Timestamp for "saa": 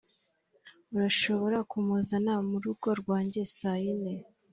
3.57-3.79